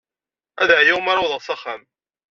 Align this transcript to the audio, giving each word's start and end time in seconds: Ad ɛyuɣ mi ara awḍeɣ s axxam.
Ad 0.61 0.69
ɛyuɣ 0.79 0.99
mi 1.01 1.09
ara 1.11 1.21
awḍeɣ 1.23 1.41
s 1.43 1.49
axxam. 1.53 1.81